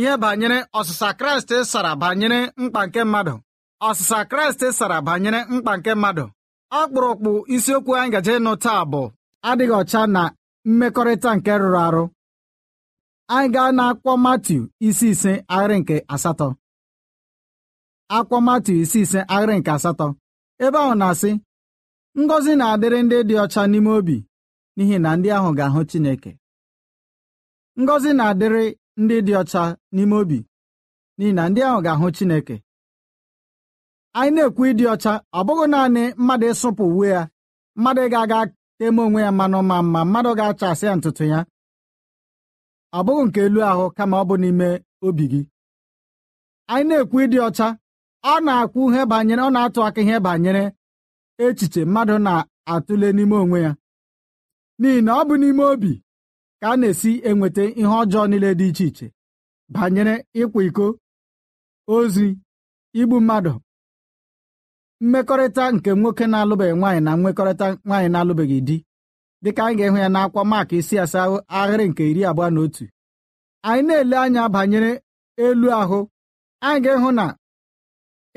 ihe 0.00 0.14
banyere 0.22 0.58
ọsịsa 0.78 1.08
kraịst 1.18 1.50
sara 1.72 1.92
banyere 2.02 2.40
mkpa 2.60 2.80
nke 2.86 3.00
mmadụ. 3.04 3.34
Ọsịsa 3.88 4.18
kraịst 4.30 4.62
sara 4.78 4.98
banyere 5.06 5.40
mkpa 5.52 5.72
nke 5.78 5.92
mmadụ. 5.94 6.24
Ọkpụrụkpụ 6.80 7.32
isiokwu 7.54 7.92
anyị 7.98 8.10
gaji 8.14 8.32
ịnụ 8.38 8.52
taa 8.64 8.82
bụ 8.92 9.02
adịghị 9.48 9.74
ọcha 9.80 10.00
na 10.14 10.22
mmekọrịta 10.68 11.30
nke 11.36 11.52
rụrụ 11.60 11.78
arụ. 11.86 12.04
Anyị 13.34 13.48
gaa 13.54 13.70
n'akwụkwọ 13.76 14.12
Matiu 14.24 14.62
isi 14.86 15.06
ise 15.14 15.32
ahịrị 15.54 15.76
nke 15.80 15.96
asatọ. 16.14 16.48
Akwụkwọ 18.16 18.38
Matiu 18.46 18.74
isi 18.82 18.98
ise 19.04 19.20
ahịrị 19.32 19.54
nke 19.58 19.70
asatọ. 19.76 20.06
Ebe 20.64 20.78
ahụ 20.84 20.94
na-asị 21.00 21.30
ngọzi 22.22 22.52
na-adịrị 22.58 22.98
ndị 23.04 23.16
dị 23.28 23.34
ọcha 23.44 23.62
n'ime 23.70 23.90
obi 23.98 24.16
n'ihi 24.76 24.96
na 25.04 25.10
ndị 25.16 25.28
ahụ 25.36 25.48
ga-ahụ 25.58 25.80
Chineke. 25.90 26.30
Ngọzi 27.82 28.10
na-adịrị 28.18 28.64
ndị 29.02 29.16
dị 29.26 29.32
ọcha 29.40 29.62
n'ime 29.94 30.14
obi 30.22 30.38
n'ihi 31.16 31.32
na 31.36 31.42
ndị 31.50 31.60
ahụ 31.68 31.78
ga-ahụ 31.84 32.06
Chineke. 32.16 32.56
Anyị 34.18 34.30
na-ekwu 34.34 34.62
ịdị 34.70 34.84
ọcha 34.94 35.12
ọ 35.38 35.40
bụghị 35.46 35.66
naanị 35.72 36.02
mmadụ 36.18 36.46
ịsụpụ 36.52 36.84
uwe 36.94 37.06
ya 37.14 37.22
mmadụ 37.78 38.02
ga-aga 38.12 38.38
teme 38.78 39.00
onwe 39.06 39.20
ya 39.26 39.30
mmanụ 39.34 39.58
ma 39.70 39.76
mma 39.86 40.00
mmadụ 40.06 40.30
ga-achasị 40.38 40.84
ya 40.88 40.94
ntutu 40.98 41.24
ya. 41.32 41.38
Ọ 42.98 43.00
bụghị 43.06 43.24
nke 43.26 43.40
elu 43.46 43.60
ahụ 43.70 43.84
kama 43.96 44.16
ọ 44.22 44.24
bụ 44.28 44.34
n'ime 44.42 44.68
obi 45.06 45.24
gị. 45.32 45.40
Anyị 46.72 46.84
na-ekwu 46.88 47.16
ịdị 47.24 47.38
ọcha 47.48 47.66
ọ 48.30 48.34
na-akwụ 48.46 48.80
ihe 48.92 49.02
banyere 49.10 49.42
ọ 49.42 49.50
na-atụ 49.54 49.80
aka 49.86 50.00
ihe 50.04 50.16
banyere 50.26 50.64
echiche 51.44 51.82
mmadụ 51.86 52.14
na-atụle 52.26 53.08
n'ime 53.16 53.36
onwe 53.42 53.58
ya. 53.66 53.72
N'ihi 54.80 55.00
na 55.06 55.12
ọ 55.20 55.22
bụ 55.28 55.34
n'ime 55.40 55.64
obi 55.72 55.92
ka 56.60 56.66
a 56.72 56.76
na-esi 56.80 57.10
enweta 57.28 57.62
ihe 57.80 57.88
ọjọọ 58.00 58.24
niile 58.30 58.50
dị 58.58 58.66
iche 58.70 58.86
iche 58.90 59.06
banyere 59.74 60.14
ịkwa 60.40 60.60
iko 60.68 60.86
ozi 61.94 62.28
igbu 63.00 63.16
mmadụ 63.20 63.52
mmekọrịta 65.02 65.64
nke 65.74 65.90
nwoke 66.00 66.24
na-alụbeghị 66.32 66.74
nwaanyị 66.78 67.00
na 67.06 67.12
mmekọrịta 67.16 67.66
nwaanyị 67.86 68.08
na-alụbeghị 68.12 68.58
di. 68.68 68.76
Dịka 69.42 69.62
anyị 69.66 69.76
ga-ehụ 69.78 69.98
ya 70.04 70.08
n'akwa 70.14 70.42
maka 70.52 70.74
isi 70.80 70.94
asaa 71.02 71.26
ahịrị 71.58 71.86
nke 71.90 72.02
iri 72.10 72.22
abụọ 72.30 72.48
na 72.54 72.60
otu. 72.64 72.84
Anyị 73.68 73.82
na-ele 73.86 74.16
anya 74.24 74.42
banyere 74.54 74.90
elu 75.44 75.68
ahụ. 75.80 75.98
Anyị 76.66 76.80
ga-ehụ 76.84 77.08
na 77.18 77.24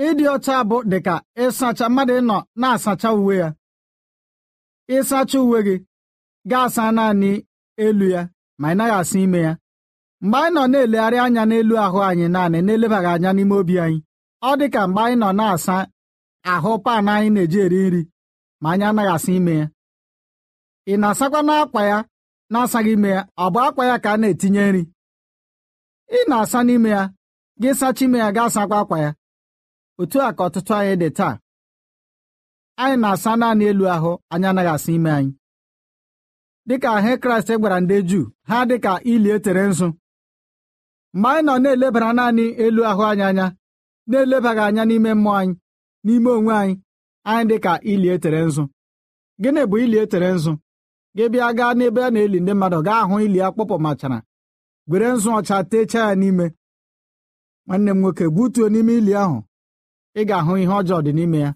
ịdị 0.05 0.23
ọcha 0.35 0.55
bụ 0.69 0.77
dịka 0.91 1.15
ịsacha 1.43 1.85
mmadụ 1.89 2.13
ịnọ 2.21 2.37
na-asacha 2.61 3.09
uwe 3.19 3.35
ya. 3.41 3.49
Ịsacha 4.95 5.39
uwe 5.45 5.59
gị 5.67 5.75
ga-asa 6.49 6.83
naanị 6.97 7.31
elu 7.85 8.05
ya 8.15 8.21
ma 8.61 8.67
ị 8.71 8.75
naghị 8.77 8.93
asa 8.99 9.17
ime 9.25 9.39
ya. 9.47 9.53
Mgbe 10.21 10.37
anyị 10.37 10.53
nọ 10.55 10.61
na-elegharị 10.71 11.17
anya 11.25 11.43
n'elu 11.49 11.75
ahụ 11.85 11.99
anyị 12.09 12.25
naanị 12.33 12.59
na-elebaghị 12.65 13.09
anya 13.15 13.29
n'ime 13.35 13.55
obi 13.61 13.75
anyị 13.83 13.99
ọ 14.49 14.51
dị 14.59 14.65
ka 14.73 14.81
mgbe 14.87 15.01
anyị 15.05 15.15
nọ 15.21 15.29
na-asa 15.39 15.75
ahụ 16.53 16.71
pan 16.85 17.07
anyị 17.13 17.29
na-eji 17.35 17.59
eri 17.65 17.79
nri 17.87 18.01
ma 18.61 18.67
anyị 18.73 18.85
anaghị 18.89 19.11
asa 19.15 19.31
ime 19.37 19.53
ya. 19.61 19.67
Ị 20.91 20.93
na-asakwa 21.01 21.39
n'akwa 21.47 21.81
ya 21.91 21.97
na-asaghị 22.51 22.91
ime 22.97 23.09
ya? 23.15 23.21
Ọ 23.43 23.45
bụ 23.53 23.59
akwa 23.67 23.83
ya 23.89 23.95
ka 24.03 24.09
a 24.13 24.17
na-etinye 24.21 24.63
nri? 24.69 24.81
Ị 26.17 26.19
na-asa 26.29 26.59
n'ime 26.67 26.89
ya 26.95 27.01
gị 27.61 27.69
sacha 27.79 28.03
ime 28.05 28.17
ya 28.23 28.27
gaa 28.35 28.49
sakwa 28.55 28.77
akwa 28.83 28.97
ya. 29.05 29.09
Otu 30.01 30.17
a 30.21 30.29
ka 30.37 30.43
ọtụtụ 30.47 30.73
anyị 30.79 30.95
dị 31.01 31.09
taa. 31.17 31.33
Anyị 32.83 32.97
na-asa 33.01 33.31
naanị 33.39 33.63
elu 33.71 33.85
ahụ 33.95 34.11
anyị 34.33 34.47
anaghị 34.49 34.71
asa 34.75 34.89
ime 34.95 35.11
anyị. 35.17 35.31
Dịka 36.67 36.89
ahụ 36.97 37.11
kraịst 37.21 37.49
gwara 37.61 37.77
ndị 37.83 37.97
juu 38.09 38.23
ha 38.47 38.57
dịka 38.69 38.91
ili 39.11 39.29
etere 39.35 39.63
nzu. 39.69 39.87
Mgbe 41.13 41.29
anyị 41.29 41.43
nọ 41.47 41.53
na-elebara 41.63 42.09
naanị 42.17 42.45
elu 42.63 42.81
ahụ 42.89 43.03
anyị 43.11 43.23
anya 43.29 43.45
na-elebaghị 44.09 44.61
anya 44.67 44.83
n'ime 44.89 45.11
mmụọ 45.15 45.33
anyị 45.41 45.53
n'ime 46.05 46.29
onwe 46.37 46.53
anyị 46.61 46.75
anyị 47.31 47.45
dịka 47.49 47.73
ili 47.91 48.07
etere 48.15 48.39
nzu. 48.47 48.63
Gịnị 49.41 49.61
bụ 49.69 49.75
ili 49.83 49.97
etere 50.03 50.29
nzu? 50.35 50.51
Gị 51.15 51.25
bịa 51.31 51.49
gaa 51.57 51.73
n'ebe 51.77 52.01
a 52.03 52.09
na-eli 52.13 52.39
ndị 52.41 52.53
mmadụ 52.55 52.79
gaa 52.87 53.01
hụ 53.09 53.15
ili 53.25 53.39
akpụpụ 53.47 53.75
machara 53.85 54.17
gwere 54.89 55.07
nzu 55.13 55.29
ọcha 55.37 55.57
techaa 55.71 56.07
ya 56.09 56.15
n'ime. 56.21 56.45
Nwanne 57.67 57.91
m 57.93 57.99
nwoke 58.01 58.25
butuo 58.35 58.65
n'ime 58.73 58.93
ili 58.99 59.13
ahụ. 59.23 59.37
Ị 60.19 60.21
ga-ahụ 60.29 60.53
ihe 60.61 60.73
ọjọọ 60.79 60.99
dị 61.05 61.11
n'ime 61.17 61.39
ya. 61.45 61.49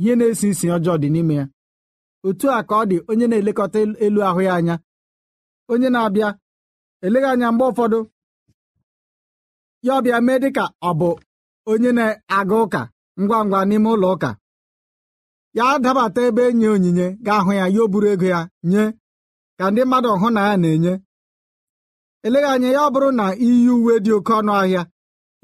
Ihe 0.00 0.12
na-esi 0.18 0.46
isi 0.52 0.66
ọjọọ 0.76 0.94
dị 1.02 1.08
n'ime 1.14 1.34
ya. 1.40 1.44
Otu 2.26 2.46
a 2.56 2.58
ka 2.68 2.74
ọ 2.82 2.84
dị 2.90 2.96
onye 3.10 3.26
na-elekọta 3.30 3.78
elu 4.04 4.20
ahụ 4.28 4.40
ya 4.46 4.52
anya. 4.58 4.74
Onye 5.72 5.88
na-abịa 5.94 6.28
eleghị 7.04 7.26
anya 7.32 7.48
mgbe 7.52 7.64
ụfọdụ 7.70 7.98
ya 9.86 9.92
ọbịa 9.98 10.18
mee 10.26 10.38
dịka 10.42 10.64
ọ 10.88 10.90
bụ 11.00 11.08
onye 11.70 11.90
na-aga 11.98 12.56
ụka 12.64 12.80
ngwa 13.20 13.38
ngwa 13.46 13.60
n'ime 13.68 13.88
ụlọ 13.94 14.08
ụka. 14.14 14.30
Ya 15.56 15.64
dabata 15.84 16.20
ebe 16.28 16.42
enye 16.50 16.68
onyinye 16.74 17.06
ga-ahụ 17.26 17.50
ya 17.58 17.64
ya 17.74 17.80
o 17.84 17.88
buru 17.92 18.06
ego 18.12 18.26
ya 18.34 18.40
nye 18.70 18.82
ka 19.58 19.64
ndị 19.70 19.82
mmadụ 19.84 20.08
hụ 20.20 20.28
na 20.34 20.40
ya 20.48 20.54
na-enye. 20.62 20.92
Eleghị 22.26 22.48
anya 22.54 22.68
ya 22.76 22.80
ọ 22.86 22.90
bụrụ 22.94 23.08
na 23.18 23.24
iyi 23.46 23.68
uwe 23.76 23.94
dị 24.04 24.10
oke 24.16 24.32
ọnụ 24.40 24.52
ahịa 24.60 24.82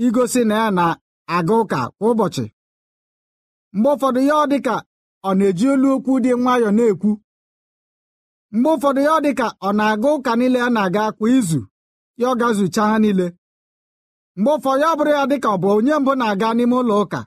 igosi 0.05 0.43
na 0.51 0.55
ya 0.63 0.69
na-aga 1.31 1.55
ụka 1.61 1.81
kwa 1.99 2.07
ụbọchị. 2.11 2.45
Mgbe 3.75 3.89
ụfọdụ 3.95 4.21
ya 4.29 4.35
ọ 4.35 4.45
dị 4.51 4.59
ka 4.67 4.75
ọ 5.29 5.35
na-eji 5.39 5.67
olu 5.73 5.89
okwu 5.95 6.13
dị 6.25 6.31
nwayọọ 6.43 6.71
na-ekwu. 6.77 7.11
Mgbe 8.55 8.69
ụfọdụ 8.75 9.01
ya 9.07 9.11
ọ 9.17 9.21
dị 9.25 9.31
ka 9.39 9.47
ọ 9.67 9.69
na-aga 9.79 10.09
ụka 10.15 10.33
niile 10.39 10.59
a 10.61 10.69
na-aga 10.75 11.05
kwa 11.17 11.27
izu 11.37 11.61
ya 12.21 12.27
ọ 12.33 12.35
gazucha 12.41 12.83
ha 12.91 12.97
niile. 13.03 13.27
Mgbe 14.39 14.51
ụfọdụ 14.57 14.81
ya 14.83 14.91
bụrụ 14.99 15.11
ya 15.19 15.23
dị 15.31 15.37
ka 15.43 15.49
ọ 15.49 15.57
bụ 15.63 15.69
onye 15.77 15.95
mbụ 16.01 16.13
na-aga 16.21 16.49
n'ime 16.57 16.77
ụlọ 16.81 16.95
ụka. 17.03 17.21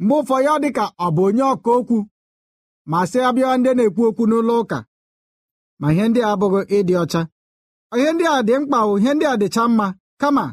Mgbe 0.00 0.14
ụfọdụ 0.20 0.42
ya 0.46 0.52
dị 0.62 0.68
ka 0.76 0.84
ọ 1.04 1.06
bụ 1.14 1.22
onye 1.28 1.42
ọka 1.52 1.70
okwu 1.78 1.96
ma 2.90 2.98
sị 3.10 3.18
abịa 3.28 3.50
ndị 3.58 3.70
na-ekwu 3.76 4.02
okwu 4.08 4.22
n'ụlọ 4.30 4.54
ụka. 4.62 4.78
Ma 5.80 5.86
ihe 5.92 6.04
ndị 6.08 6.20
a 6.22 6.30
abụghị 6.34 6.60
ịdị 6.76 6.94
ọcha. 7.02 7.20
Ihe 7.98 8.10
ndị 8.14 8.24
a 8.34 8.42
dị 8.46 8.54
mkpa 8.60 8.78
ihe 8.98 9.10
ndị 9.14 9.24
a 9.32 9.34
dịcha 9.40 9.62
mma 9.70 9.86
kama 10.20 10.44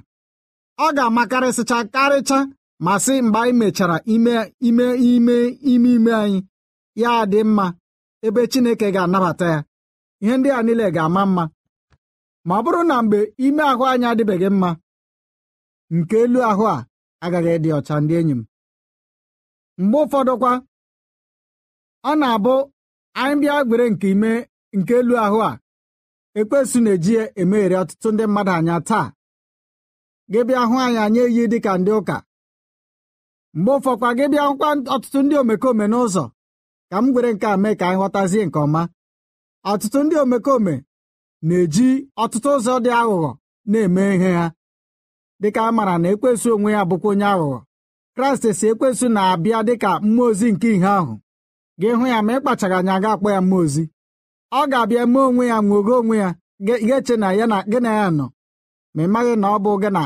ọ 0.83 0.87
ga-amakarịsịcha 0.95 1.77
karịcha 1.93 2.37
ma 2.85 2.93
sị 3.03 3.13
mgbe 3.25 3.39
anyị 3.41 3.53
mechara 3.59 3.97
ime 4.13 4.35
ime 4.67 4.85
ime 5.11 5.35
ime 5.71 5.89
ime 5.95 6.11
anyị 6.23 6.39
ya 7.01 7.11
dị 7.31 7.39
mma 7.47 7.65
ebe 8.25 8.41
Chineke 8.51 8.87
ga-anabata 8.95 9.45
ya. 9.53 9.59
Ihe 10.23 10.35
ndị 10.37 10.49
a 10.57 10.59
niile 10.65 10.85
ga-ama 10.95 11.21
mma. 11.29 11.43
Ma 12.47 12.53
ọ 12.59 12.63
bụrụ 12.65 12.81
na 12.89 12.95
mgbe 13.03 13.19
ime 13.45 13.63
ahụ 13.71 13.83
anyị 13.91 14.05
adịbeghị 14.11 14.49
mma 14.53 14.69
nke 15.95 16.15
elu 16.23 16.39
ahụ 16.49 16.63
a 16.75 16.85
agaghị 17.23 17.51
ịdị 17.57 17.69
ọcha 17.77 17.95
ndị 18.01 18.13
enyi 18.19 18.35
m. 18.39 18.41
Mgbe 19.81 19.97
ụfọdụkwa 20.03 20.51
ọ 22.09 22.11
na-abụ 22.19 22.53
anyị 23.21 23.35
bịa 23.41 23.63
gwere 23.67 23.85
nke 23.91 24.07
ime 24.13 24.31
nke 24.77 24.93
elu 24.99 25.13
ahụ 25.25 25.37
a 25.49 25.51
ekpesu 26.39 26.77
na-eji 26.85 27.13
emeghere 27.41 27.75
ọtụtụ 27.81 28.07
ndị 28.11 28.23
mmadụ 28.27 28.51
anya 28.57 28.75
taa. 28.89 29.07
Gị 30.31 30.39
bịa 30.47 30.61
hụ 30.69 30.75
anyị 30.85 30.97
anyị 31.05 31.19
eyi 31.27 31.43
dịka 31.51 31.71
ndị 31.79 31.91
ụka. 31.99 32.17
Mgbe 33.57 33.71
ụfọkwa 33.77 34.09
gị 34.17 34.25
bịa 34.31 34.43
hụkwa 34.49 34.67
ọtụtụ 34.95 35.19
ndị 35.23 35.35
omekome 35.41 35.85
n'ụzọ 35.91 36.23
ka 36.89 36.97
m 37.03 37.05
gwere 37.13 37.29
nke 37.33 37.47
a 37.53 37.57
mee 37.63 37.75
ka 37.79 37.85
anyị 37.89 37.99
ghọtazie 38.01 38.43
nke 38.47 38.59
ọma. 38.65 38.81
Ọtụtụ 39.71 39.99
ndị 40.03 40.15
omekome 40.23 40.73
na-eji 41.47 41.87
ọtụtụ 42.23 42.49
ụzọ 42.57 42.73
dị 42.85 42.91
aghụghọ 42.99 43.31
na-eme 43.71 44.03
ihe 44.15 44.31
ha. 44.39 44.47
Dịka 45.41 45.61
a 45.67 45.71
maara 45.75 45.95
na 46.01 46.07
ekwesu 46.13 46.47
onwe 46.55 46.69
ya 46.75 46.81
bụkwa 46.89 47.09
onye 47.13 47.25
aghụghọ. 47.33 47.59
Kraịst 48.15 48.45
si 48.59 48.65
ekwesu 48.71 49.05
na-abịa 49.15 49.59
dịka 49.67 49.89
mmụọ 50.05 50.23
ozi 50.29 50.47
nke 50.53 50.67
ihe 50.75 50.87
ahụ. 50.99 51.13
Gị 51.79 51.89
hụ 51.97 52.05
ya 52.11 52.17
ma 52.25 52.31
ị 52.37 52.39
kpachara 52.41 52.77
anya 52.79 52.95
ga 53.03 53.09
akpọ 53.15 53.27
ya 53.35 53.39
mmụọ 53.43 53.57
ozi. 53.65 53.83
Ọ 54.59 54.61
ga-abịa 54.71 55.03
mee 55.13 55.19
onwe 55.29 55.43
ya 55.51 55.57
nwogo 55.67 55.93
onwe 56.01 56.15
ya 56.23 56.29
ga-eche 56.65 57.15
gị 57.71 57.79
na 57.85 57.91
ya 57.99 58.07
nọ. 58.17 58.25
Ma 58.95 59.01
ị 59.03 59.07
maghị 59.13 59.33
na 59.41 59.47
ọ 59.55 59.57
bụ 59.65 59.71
gị 59.81 59.89
na 59.97 60.03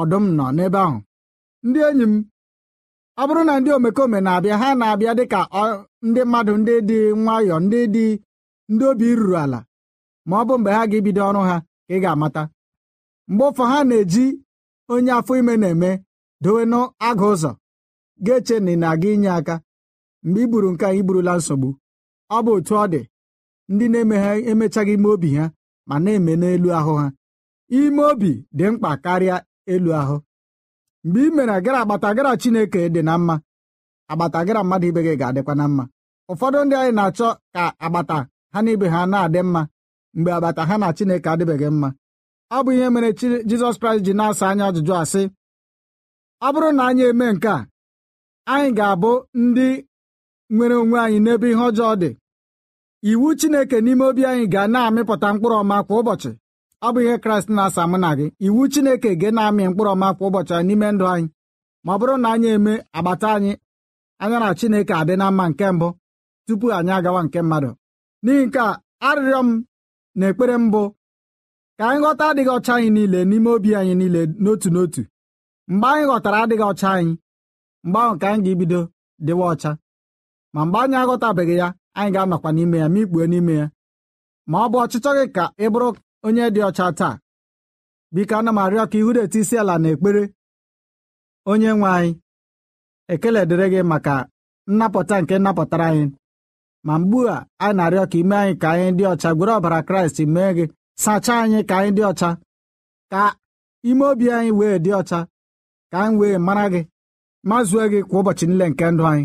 ọdụm 0.00 0.24
nọ 0.38 0.44
n'ebe 0.56 0.78
ahụ. 0.86 0.98
Ndị 1.66 1.78
enyi 1.88 2.04
m 2.12 2.14
ọ 3.20 3.22
bụrụ 3.28 3.42
na 3.48 3.54
ndị 3.60 3.70
omekome 3.76 4.18
na-abịa 4.26 4.56
ha 4.62 4.68
na-abịa 4.80 5.12
dịka 5.18 5.40
ndị 6.06 6.20
mmadụ 6.26 6.52
ndị 6.60 6.74
dị 6.88 6.98
nwayọọ 7.24 7.56
ndị 7.64 7.80
dị 7.94 8.06
ndị 8.72 8.84
obi 8.90 9.06
ruru 9.18 9.34
ala 9.42 9.58
ma 10.28 10.34
ọ 10.40 10.44
bụ 10.48 10.54
mgbe 10.58 10.70
ha 10.76 10.82
ga-ebido 10.90 11.22
ọrụ 11.28 11.40
ha 11.48 11.56
ka 11.86 11.94
ị 11.94 12.00
ga-amata. 12.02 12.42
Mgbe 13.30 13.44
ụfọ 13.50 13.62
ha 13.70 13.78
na-eji 13.88 14.24
onye 14.92 15.12
afọ 15.18 15.32
ime 15.40 15.54
na-eme 15.62 15.90
dowe 16.42 16.62
n'agụ 16.70 17.26
ụzọ 17.34 17.50
ga-eche 18.24 18.56
na 18.64 18.70
ị 18.74 18.76
na-aga 18.82 19.08
inye 19.14 19.30
aka. 19.38 19.54
Mgbe 20.24 20.40
i 20.42 20.46
buru 20.50 20.68
nke 20.72 20.84
a 20.86 20.92
i 20.98 21.02
burula 21.06 21.32
nsogbu. 21.38 21.68
Ọ 22.36 22.38
bụ 22.44 22.50
otu 22.58 22.74
ọ 22.82 22.84
dị. 22.92 23.00
Ndị 23.72 23.84
na-eme 23.92 24.16
ha 24.24 24.30
emechaghị 24.50 24.92
ime 24.96 25.08
obi 25.14 25.28
ha 25.36 25.44
ma 25.88 25.94
na-eme 26.04 26.32
n'elu 26.40 26.68
ahụ 26.78 26.92
ha. 27.00 27.06
Ime 27.76 28.02
obi 28.10 28.30
dị 28.56 28.64
mkpa 28.72 28.90
karịa 29.04 29.36
elu 29.72 29.90
ahụ. 30.00 30.16
Mgbe 31.04 31.20
ị 31.26 31.30
mere 31.36 31.56
gara 31.64 31.78
agbata 31.82 32.08
gara 32.16 32.32
Chineke 32.40 32.80
dị 32.94 33.02
na 33.08 33.14
mma 33.18 33.34
agbata 34.10 34.38
gara 34.46 34.60
mmadụ 34.64 34.86
ibe 34.90 35.00
gị 35.06 35.12
ga-adịkwa 35.20 35.54
na 35.58 35.64
mma. 35.68 35.84
Ụfọdụ 36.30 36.58
ndị 36.64 36.74
anyị 36.80 36.92
na-achọ 36.96 37.28
ka 37.54 37.62
agbata 37.84 38.16
ha 38.52 38.58
na 38.64 38.70
ibe 38.74 38.86
ha 38.94 39.00
na-adị 39.12 39.40
mma 39.46 39.62
mgbe 40.16 40.30
agbata 40.36 40.62
ha 40.68 40.74
na 40.82 40.88
Chineke 40.96 41.28
adịbeghị 41.32 41.68
mma. 41.74 41.88
Ọ 42.56 42.58
bụ 42.64 42.70
ihe 42.76 42.88
mere 42.94 43.08
Jizọs 43.48 43.76
Kraịst 43.80 44.04
ji 44.06 44.12
na-asa 44.18 44.44
anya 44.50 44.64
ajụjụ 44.68 44.94
asị 45.02 45.22
ọ 46.46 46.48
bụrụ 46.52 46.68
na 46.76 46.82
anyị 46.88 47.04
eme 47.10 47.26
nke 47.34 47.48
a 47.48 47.66
anyị 48.52 48.68
ga-abụ 48.78 49.10
ndị 49.44 49.68
nwere 50.54 50.74
onwe 50.82 50.98
anyị 51.04 51.18
n'ebe 51.24 51.46
ihe 51.52 51.62
ọjọọ 51.68 51.92
dị. 52.02 52.10
Iwu 53.10 53.28
Chineke 53.38 53.76
n'ime 53.84 54.04
obi 54.10 54.22
anyị 54.30 54.44
ga 54.52 54.62
na-amịpụta 54.72 55.26
mkpụrụ 55.34 55.54
ọma 55.62 55.76
kwa 55.86 55.94
ụbọchị. 56.00 56.30
Ọ 56.86 56.88
bụ 56.94 57.00
ihe 57.04 57.14
Kraịst 57.22 57.48
na-asa 57.56 57.82
mụ 57.90 57.96
na 58.04 58.10
gị. 58.18 58.26
Iwu 58.46 58.62
Chineke 58.72 59.10
ga 59.20 59.28
na-amị 59.36 59.62
mkpụrụ 59.68 59.90
ọma 59.94 60.08
kwa 60.16 60.24
ụbọchị 60.28 60.54
n'ime 60.66 60.88
ndụ 60.94 61.04
anyị. 61.12 61.28
Ma 61.84 61.90
ọ 61.94 61.98
bụrụ 62.00 62.14
na 62.22 62.28
anyị 62.34 62.48
eme 62.56 62.72
agbata 62.98 63.28
anyị 63.36 63.52
anya 64.22 64.38
na 64.42 64.48
Chineke 64.58 64.94
adị 65.00 65.14
na 65.20 65.26
mma 65.30 65.44
nke 65.50 65.66
mbụ 65.76 65.88
tupu 66.46 66.66
anyị 66.76 66.92
agawa 66.96 67.20
nke 67.26 67.38
mmadụ. 67.42 67.70
N'ihi 68.24 68.44
nke 68.46 68.58
a 68.68 68.70
arịrịọ 69.08 69.40
m 69.46 69.64
na 70.18 70.24
ekpere 70.30 70.54
mbụ 70.64 70.82
ka 71.78 71.84
anyị 71.88 72.00
ghọta 72.04 72.24
adịghị 72.30 72.50
ọcha 72.56 72.72
anyị 72.76 72.88
niile 72.96 73.18
n'ime 73.28 73.48
obi 73.56 73.70
anyị 73.78 73.94
niile 74.00 74.20
n'otu 74.42 74.68
n'otu. 74.74 75.02
Mgbe 75.72 75.86
anyị 75.92 76.04
ghọtara 76.10 76.38
adịghị 76.44 76.64
ọcha 76.70 76.88
anyị 76.96 77.12
mgbe 77.86 77.98
ahụ 78.04 78.14
ka 78.20 78.26
anyị 78.32 78.42
ga-ebido 78.44 78.80
dịwa 79.26 79.44
ọcha. 79.52 79.70
Ma 80.54 80.60
mgbe 80.66 80.78
anyị 80.84 80.96
aghọtabeghị 81.02 81.54
ya 81.62 81.68
anyị 81.98 82.10
ga-anọkwa 82.14 82.50
n'ime 82.56 82.76
ya 82.82 82.86
ma 82.92 82.98
ikpue 83.02 83.24
n'ime 83.30 83.54
ya. 83.60 83.66
Ma 84.50 84.56
ọ 84.64 84.68
bụ 84.72 84.76
ọchịchọ 84.84 85.10
gị 85.18 85.24
ka 85.36 85.44
ị 85.64 85.66
bụrụ 85.72 85.88
onye 86.28 86.46
dị 86.54 86.60
ọcha 86.68 86.86
taa. 86.98 87.14
Biko 88.14 88.34
ana 88.38 88.50
m 88.52 88.58
arịọ 88.62 88.84
ka 88.90 88.96
ihu 89.00 89.10
etu 89.22 89.38
isi 89.42 89.54
ala 89.62 89.74
na 89.82 89.88
ekpere 89.94 90.22
onye 91.50 91.70
nwe 91.78 91.88
anyị 91.96 92.12
ekele 93.12 93.40
dịrị 93.48 93.66
gị 93.72 93.80
maka 93.90 94.14
nnapụta 94.70 95.16
nke 95.22 95.34
nnapụtara 95.38 95.86
anyị. 95.90 96.06
Ma 96.86 96.94
mgbu 97.00 97.18
a 97.34 97.46
anyị 97.64 97.74
na-arịọ 97.76 98.04
ka 98.12 98.16
ime 98.22 98.36
anyị 98.42 98.54
ka 98.62 98.68
anyị 98.74 98.90
dị 98.98 99.04
ọcha 99.12 99.30
gwere 99.36 99.52
ọbara 99.58 99.78
kraịst 99.86 100.18
mee 100.34 100.52
gị. 100.56 100.64
Sachaa 101.02 101.40
anyị 101.44 101.60
ka 101.68 101.74
anyị 101.80 101.92
dị 101.96 102.02
ọcha. 102.10 102.30
Ka 103.12 103.22
ime 103.90 104.04
obi 104.12 104.26
anyị 104.36 104.50
wee 104.58 104.78
dị 104.84 104.90
ọcha. 105.00 105.18
Ka 105.90 105.96
anyị 106.04 106.16
wee 106.20 106.38
mara 106.46 106.64
gị 106.72 106.80
mazue 107.48 107.84
gị 107.92 108.00
kwa 108.08 108.16
ụbọchị 108.20 108.44
niile 108.48 108.66
nke 108.70 108.84
ndụ 108.92 109.04
anyị. 109.12 109.24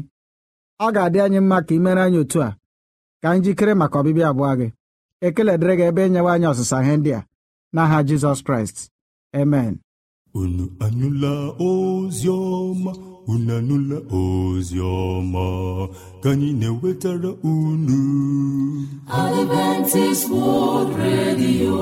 Ọ 0.85 0.87
ga-adị 0.95 1.19
anyị 1.25 1.39
mma 1.43 1.57
ka 1.67 1.73
imere 1.77 2.01
anyị 2.05 2.17
otu 2.23 2.39
a. 2.47 2.49
Ka 3.21 3.27
anyị 3.31 3.41
jikere 3.45 3.73
maka 3.81 3.95
ọbịbịa 4.01 4.27
abụọ 4.31 4.53
gị. 4.59 4.67
Ekele 5.27 5.53
dịrị 5.59 5.75
gị 5.79 5.85
ebe 5.89 6.01
enyewe 6.07 6.29
anyị 6.33 6.47
ọsịsa 6.51 6.77
ihe 6.83 6.95
ndị 6.97 7.11
a. 7.19 7.21
N'aha 7.75 7.97
Jizọs 8.07 8.39
Kraịst. 8.45 8.77
Amen. 9.41 9.73
Unu 10.39 10.65
anụla 10.85 11.33
ozi 11.69 12.27
ọma? 12.29 12.91
Unu 13.31 13.51
anụla 13.59 13.97
ozi 14.21 14.77
ọma? 14.79 15.45
Ka 16.23 16.29
anyị 16.33 16.49
na-ewetara 16.59 17.31
unu. 17.53 17.99
Adventist 19.23 20.23
World 20.31 20.91
Radio 21.03 21.77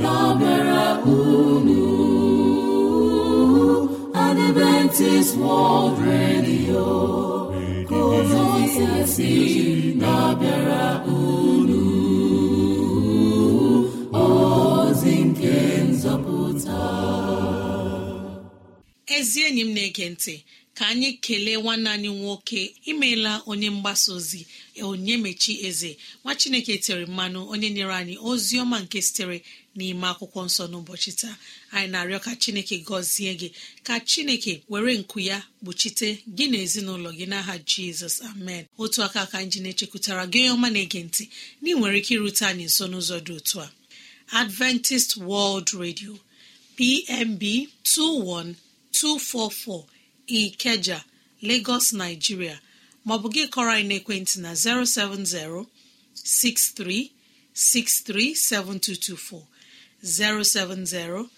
na-abịara 0.00 0.84
unu. 1.16 1.82
Adventist 4.14 5.36
World 5.42 5.98
Radio. 6.06 7.37
Ezi 19.16 19.40
enyi 19.46 19.60
m 19.64 19.70
na-ege 19.74 20.06
ntị 20.14 20.34
ka 20.76 20.84
anyị 20.92 21.10
kelee 21.24 21.56
nwanne 21.62 21.88
anyị 21.90 22.08
nwoke 22.20 22.60
imeela 22.90 23.32
onye 23.50 23.70
mgbasa 23.70 24.12
ozi 24.18 24.40
onye 24.82 25.16
mechi 25.24 25.52
eze 25.68 25.90
nwa 26.24 26.32
chineke 26.40 26.74
tere 26.78 27.06
mmanụ 27.06 27.40
onye 27.52 27.68
nyere 27.70 27.94
anyị 28.00 28.14
ozi 28.30 28.54
ọma 28.62 28.76
nke 28.84 28.98
sitere 29.06 29.36
n'ime 29.76 30.06
akwụkwọ 30.12 30.40
nsọ 30.48 30.64
n'ụbọchị 30.70 31.12
taa. 31.20 31.36
Anyị 31.76 31.88
na-arịọ 31.92 32.18
ka 32.24 32.32
chineke 32.42 32.76
gọzie 32.88 33.32
gị. 33.40 33.48
Ka 33.86 33.94
chineke 34.10 34.52
were 34.68 34.94
nku 35.00 35.18
ya 35.20 35.38
kpuchite 35.60 36.08
gị 36.36 36.44
na 36.50 36.58
ezinụlọ 36.64 37.10
gị 37.18 37.26
n'aha 37.32 37.54
jizọs. 37.70 38.16
Amen. 38.30 38.64
Otu 38.82 38.98
aka 39.06 39.22
ka 39.30 39.36
anyị 39.38 39.50
ji 39.52 39.60
na-echekwutara 39.64 40.24
gị 40.32 40.38
onye 40.40 40.50
ọma 40.56 40.68
na-ege 40.74 41.00
ntị 41.08 41.24
na 41.62 41.66
ị 41.70 41.74
nwere 41.78 41.96
ike 42.00 42.12
irute 42.14 42.44
anyị 42.50 42.64
nso 42.70 42.84
n'ụzọ 42.90 43.16
dị 43.26 43.32
otu 43.38 43.56
a. 43.60 43.68
Adventist 44.40 45.10
world 45.28 45.68
radio 45.82 46.12
pmb 46.76 47.42
21244 47.84 49.84
ikeja 50.26 50.98
lagos 51.48 51.86
nigeria. 52.00 52.56
Maọbụ 53.06 53.26
gị 53.34 53.42
kọrọ 53.54 53.70
anyị 53.76 53.86
n'ekwentị 53.88 54.36
na 54.44 54.50
070 54.54 55.66
6363 56.24 58.34
7224 58.34 59.42
070 60.02 61.28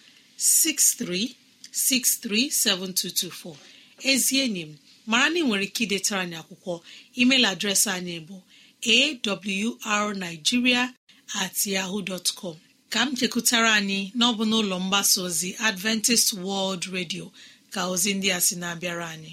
6363 0.41 2.51
7224 2.51 3.57
ezi 4.13 4.35
enyi 4.45 4.63
m 4.69 4.73
mara 5.11 5.27
na 5.31 5.39
ị 5.41 5.43
nwere 5.47 5.65
ike 5.69 5.83
idetara 5.85 6.21
anyị 6.25 6.37
akwụkwọ. 6.43 6.75
Email 7.21 7.45
adreesị 7.53 7.89
anyị 7.97 8.17
bụ 8.29 8.37
awrnigeria 9.93 10.83
at 11.43 11.67
yahoo 11.67 12.03
dot 12.03 12.33
com. 12.35 12.57
Ka 12.93 13.01
m 13.07 13.11
chekwutara 13.19 13.71
anyị 13.79 14.01
n'ọbụ 14.19 14.43
n'ụlọ 14.51 14.77
mgbasa 14.85 15.19
ozi 15.27 15.51
adventist 15.69 16.29
world 16.45 16.83
radio 16.97 17.25
ka 17.75 17.81
ozi 17.93 18.11
ndị 18.15 18.29
a 18.37 18.41
sị 18.47 18.55
na-abịara 18.61 19.07
anyị. 19.15 19.33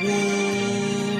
gboo 0.00 1.15